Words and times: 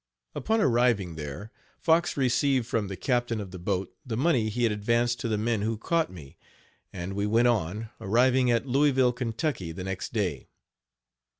Upon 0.33 0.59
arriving 0.59 1.13
there, 1.13 1.51
Fox 1.77 2.17
received 2.17 2.65
from 2.65 2.87
the 2.87 2.95
captain 2.95 3.39
of 3.39 3.51
the 3.51 3.59
boat 3.59 3.93
the 4.03 4.17
money 4.17 4.49
he 4.49 4.63
had 4.63 4.71
advanced 4.71 5.19
to 5.19 5.27
the 5.27 5.37
men 5.37 5.61
who 5.61 5.77
caught 5.77 6.11
me; 6.11 6.37
and 6.91 7.13
we 7.13 7.27
went 7.27 7.47
on, 7.49 7.91
arriving 7.99 8.49
at 8.49 8.65
Louisville, 8.65 9.13
Ky., 9.13 9.71
the 9.71 9.83
next 9.83 10.11
day. 10.11 10.47